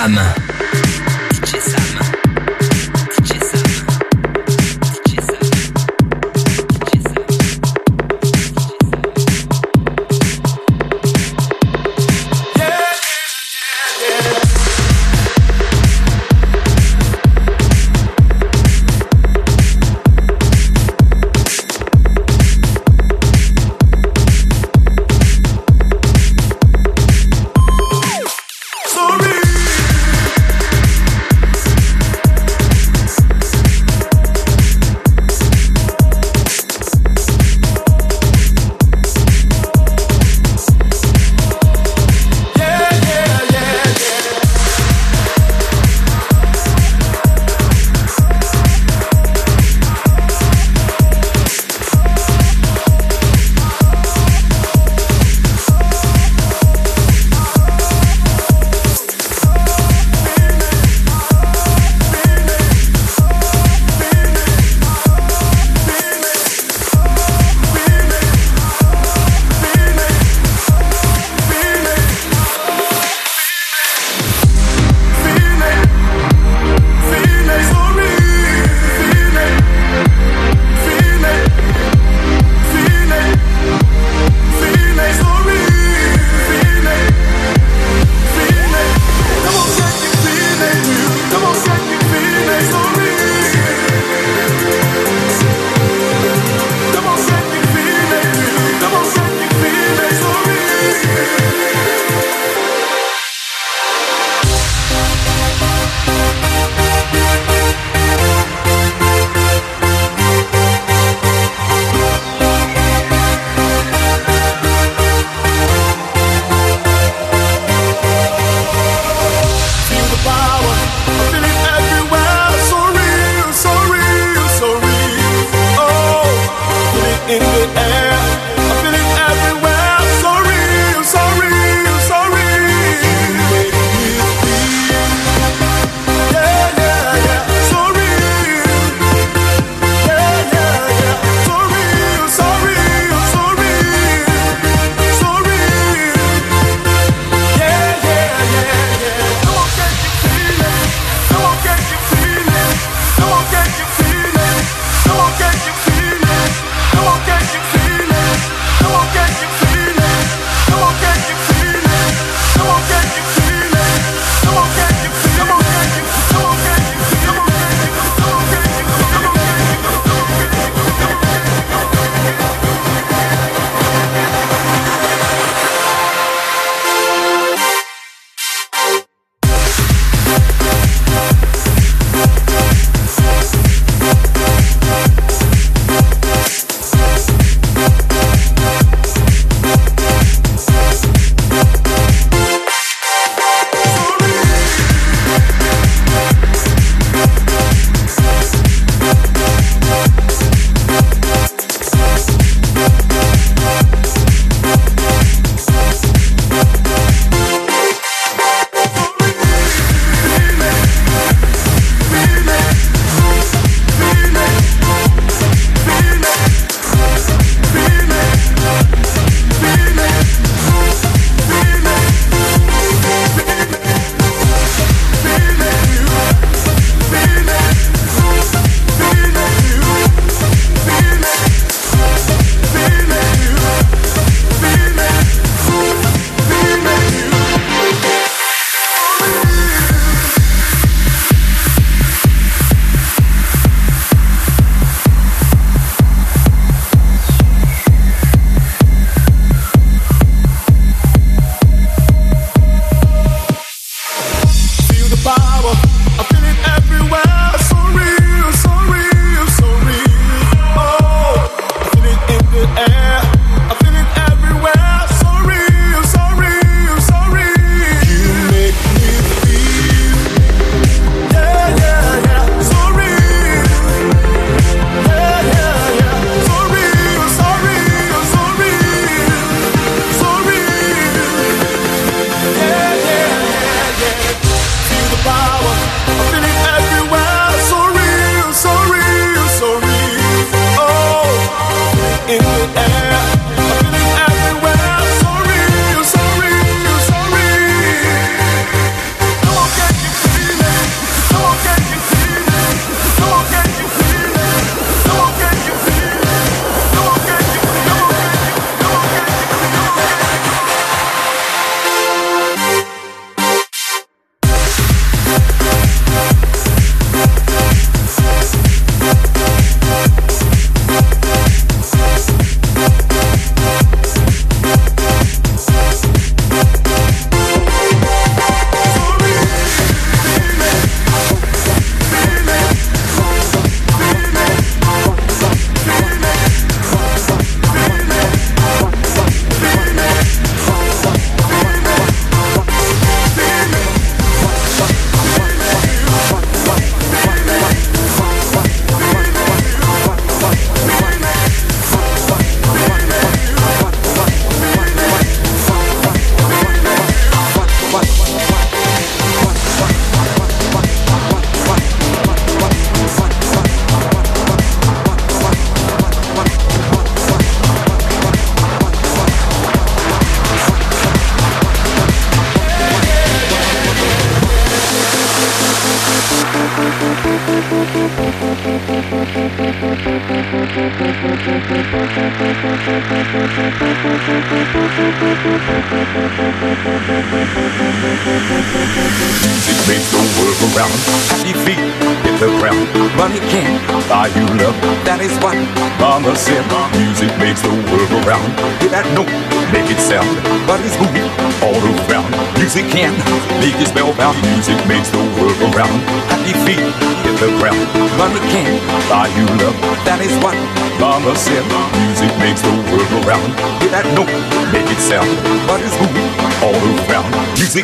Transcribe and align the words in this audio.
Sam. 0.00 0.39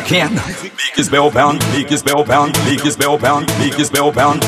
can. 0.07 0.35
Leak 0.63 0.97
is 0.97 1.09
bell 1.09 1.29
bound, 1.29 1.61
leak 1.73 1.91
is 1.91 2.01
bell 2.01 2.23
bound, 2.23 2.57
leak 2.65 2.85
is 2.85 2.95
bell 2.95 3.17
bound, 3.17 3.45
leak 3.59 3.77
is 3.77 3.89
bell 3.89 4.09
bound. 4.09 4.41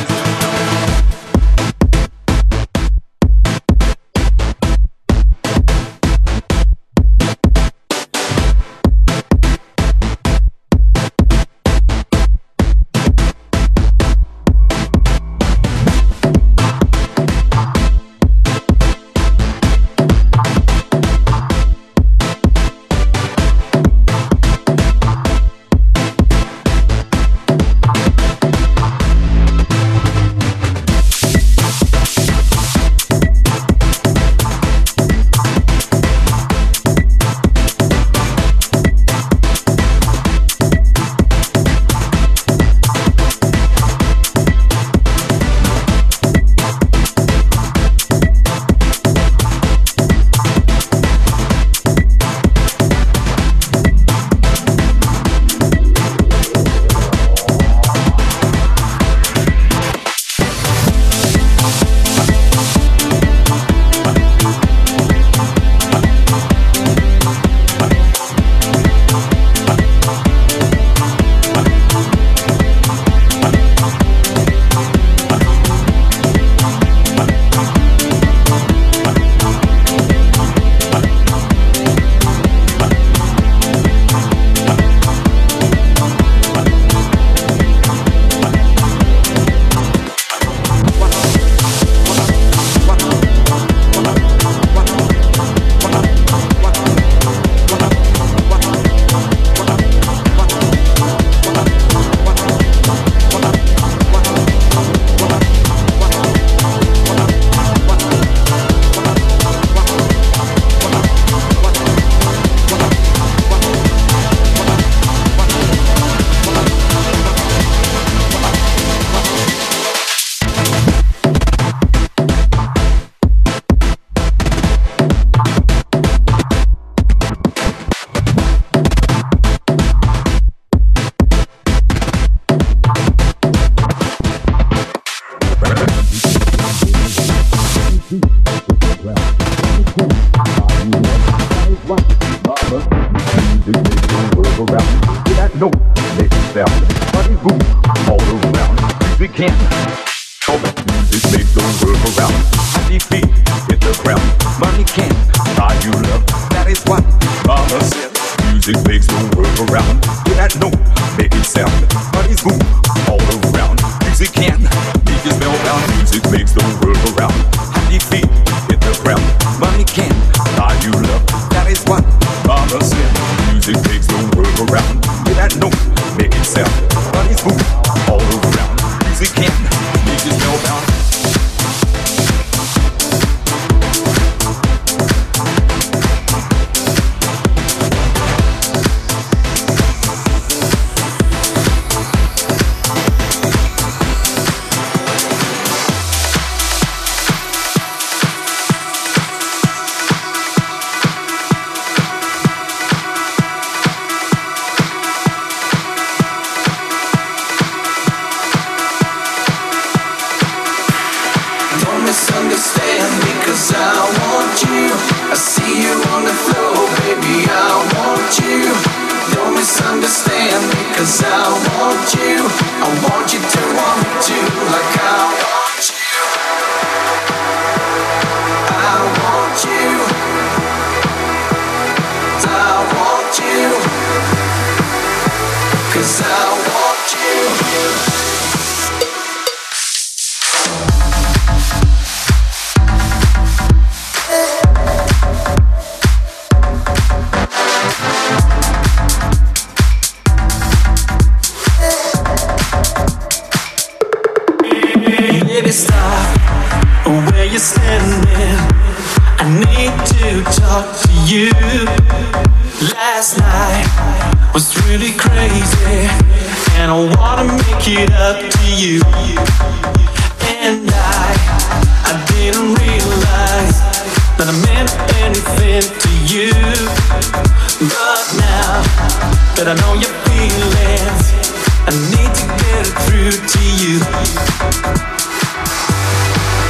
That 279.60 279.68
I 279.68 279.76
know 279.84 279.92
your 279.92 280.16
feelings, 280.32 281.36
I 281.84 281.92
need 282.16 282.32
to 282.32 282.46
get 282.64 282.80
it 282.88 282.96
through 283.04 283.36
to 283.36 283.64
you. 283.76 284.00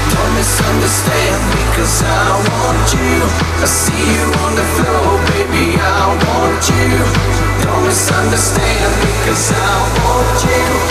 Don't 0.09 0.33
misunderstand 0.33 1.37
cause 1.77 2.01
I 2.01 2.33
want 2.49 2.87
you. 2.97 3.13
I 3.61 3.67
see 3.69 3.93
you 3.93 4.25
on 4.41 4.57
the 4.57 4.65
floor, 4.73 5.21
baby, 5.29 5.77
I 5.77 6.17
want 6.17 6.61
you. 6.65 6.89
Don't 7.61 7.85
misunderstand 7.85 8.89
cause 9.21 9.53
I 9.53 9.75
want 10.01 10.37
you 10.49 10.88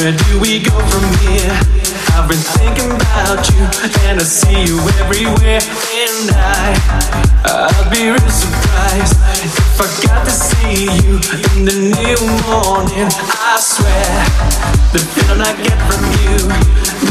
where 0.00 0.16
do 0.16 0.40
we 0.40 0.60
go 0.64 0.72
from 0.88 1.04
here? 1.28 1.52
I've 2.16 2.24
been 2.24 2.40
thinking 2.56 2.88
about 2.88 3.44
you, 3.52 3.68
and 4.08 4.16
I 4.16 4.24
see 4.24 4.64
you 4.64 4.80
everywhere. 4.96 5.60
And 5.60 6.24
I, 6.32 6.72
I'd 7.44 7.88
be 7.92 8.08
real 8.08 8.32
surprised 8.32 9.20
if 9.44 9.76
I 9.76 9.88
got 10.08 10.24
to 10.24 10.32
see 10.32 10.88
you 11.04 11.20
in 11.52 11.68
the 11.68 11.76
new 11.92 12.20
morning. 12.48 13.12
I 13.12 13.60
swear, 13.60 14.08
the 14.96 15.04
feeling 15.04 15.44
I 15.44 15.52
get 15.60 15.76
from 15.84 16.00
you 16.24 16.48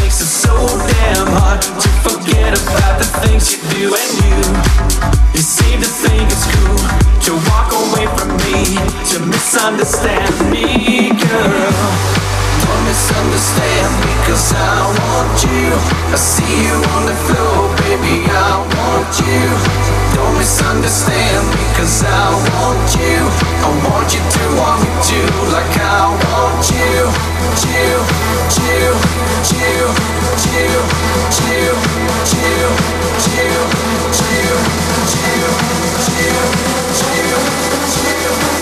makes 0.02 0.18
it 0.26 0.32
so 0.34 0.58
damn 0.58 1.30
hard 1.30 1.62
to 1.62 1.90
forget 2.02 2.58
about 2.58 2.98
the 2.98 3.06
things 3.22 3.54
you 3.54 3.62
do 3.70 3.94
and 3.94 4.12
you. 4.26 4.42
You 5.38 5.44
seem 5.46 5.78
to 5.78 5.92
think 6.10 6.26
it's 6.26 6.50
cool 6.58 6.82
to 7.30 7.32
walk 7.54 7.70
away 7.70 8.10
from 8.18 8.34
me, 8.50 8.82
to 9.14 9.20
misunderstand 9.30 10.34
me, 10.50 11.14
girl. 11.22 12.19
Misunderstand 13.00 13.96
cause 14.28 14.52
I 14.52 14.84
want 15.00 15.40
you. 15.48 15.72
I 16.12 16.20
see 16.20 16.68
you 16.68 16.76
on 17.00 17.08
the 17.08 17.16
floor, 17.16 17.72
baby, 17.88 18.28
I 18.28 18.60
want 18.76 19.08
you. 19.24 19.48
Don't 20.20 20.36
misunderstand 20.36 21.48
cause 21.80 22.04
I 22.04 22.28
want 22.52 22.92
you. 23.00 23.24
I 23.64 23.72
want 23.88 24.12
you 24.12 24.20
to 24.20 24.44
want 24.60 24.84
me 24.84 24.92
too, 25.08 25.32
like 25.56 25.80
I 25.80 26.12
want 26.12 26.60
you. 26.76 27.08
You, 27.72 28.04
you, 28.68 28.84
you, 28.84 28.92
you, 29.48 29.80
you, 30.44 30.68
you, 31.40 31.72
you, 32.36 32.52
you, 32.52 32.84
you, 33.32 33.80
you. 34.28 34.80
I 38.32 38.59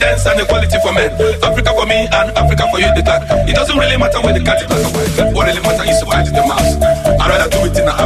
and 0.00 0.40
equality 0.40 0.78
for 0.80 0.92
men. 0.92 1.10
Africa 1.42 1.70
for 1.74 1.86
me 1.86 2.08
and 2.08 2.28
Africa 2.32 2.64
for 2.70 2.80
you, 2.80 2.88
the 2.94 3.02
cat. 3.02 3.22
It 3.48 3.54
doesn't 3.54 3.76
really 3.76 3.96
matter 3.96 4.20
where 4.22 4.32
the 4.32 4.44
cat 4.44 4.62
is 4.62 4.66
black 4.68 4.84
or 4.84 4.92
white. 4.96 5.34
What 5.34 5.46
really 5.46 5.60
matters 5.60 5.88
is 5.90 6.00
to 6.00 6.06
catch 6.06 6.28
the 6.32 6.42
mouse. 6.46 6.76
I'd 6.80 7.28
rather 7.28 7.50
do 7.50 7.58
it 7.68 7.76
in 7.76 7.88
an 7.88 7.96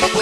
Wait. 0.00 0.21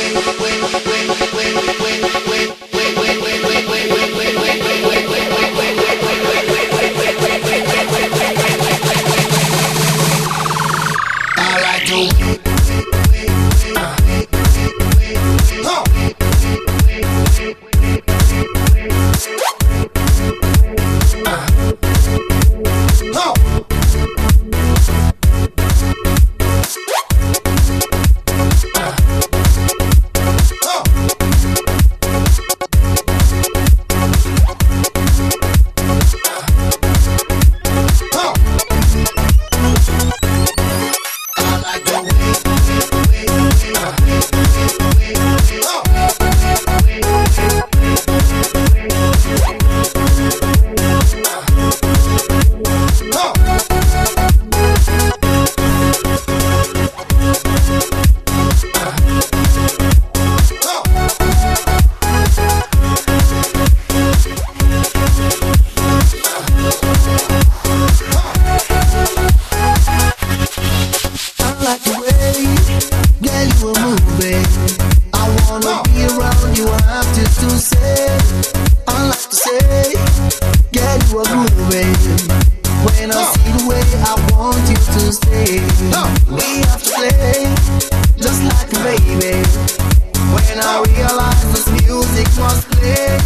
When 90.30 90.58
I 90.62 90.82
realize 90.94 91.44
this 91.52 91.68
music 91.82 92.28
must 92.38 92.68
play, 92.70 93.18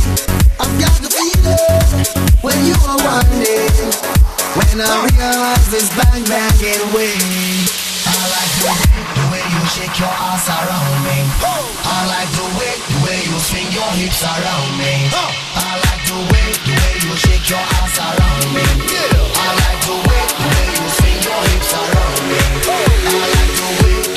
I've 0.61 0.75
got 0.81 0.95
the 1.03 1.11
feeling 1.11 1.59
when 2.43 2.59
you 2.65 2.77
are 2.85 2.99
whining. 3.01 3.75
When 4.55 4.81
I 4.81 4.95
realize 5.13 5.67
this 5.71 5.89
bang 5.97 6.25
banging 6.31 6.85
way 6.95 7.17
I 8.07 8.23
like 8.31 8.53
the 8.61 8.71
way, 8.71 9.03
the 9.19 9.25
way 9.33 9.45
you 9.45 9.63
shake 9.75 9.99
your 9.99 10.15
ass 10.15 10.47
around 10.49 10.97
me. 11.03 11.17
I 11.43 12.07
like 12.07 12.31
the 12.39 12.47
way, 12.57 12.75
the 12.89 12.99
way 13.05 13.19
you 13.25 13.39
swing 13.41 13.71
your 13.73 13.91
hips 13.99 14.23
around 14.23 14.71
me. 14.79 15.11
I 15.13 15.81
like 15.87 16.03
the 16.07 16.21
way, 16.31 16.47
the 16.67 16.75
way 16.77 16.95
you 17.03 17.17
shake 17.17 17.51
your 17.51 17.59
ass 17.59 17.99
around 17.99 18.55
me 18.55 18.65
your 21.25 21.33
hips 21.33 21.72
around 21.72 22.20
me. 22.29 22.37
I 22.68 23.20
like 23.33 23.53
the 23.57 24.09
way. 24.09 24.14